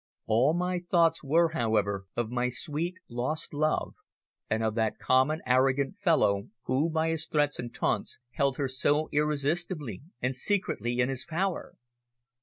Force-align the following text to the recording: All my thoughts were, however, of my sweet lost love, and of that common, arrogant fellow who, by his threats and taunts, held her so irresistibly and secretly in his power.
All 0.25 0.55
my 0.55 0.79
thoughts 0.89 1.23
were, 1.23 1.49
however, 1.49 2.05
of 2.15 2.31
my 2.31 2.49
sweet 2.49 2.97
lost 3.07 3.53
love, 3.53 3.93
and 4.49 4.63
of 4.63 4.73
that 4.73 4.97
common, 4.97 5.41
arrogant 5.45 5.95
fellow 5.95 6.49
who, 6.63 6.89
by 6.89 7.09
his 7.09 7.27
threats 7.27 7.59
and 7.59 7.71
taunts, 7.71 8.17
held 8.31 8.57
her 8.57 8.67
so 8.67 9.09
irresistibly 9.11 10.01
and 10.19 10.35
secretly 10.35 10.97
in 11.01 11.09
his 11.09 11.23
power. 11.23 11.75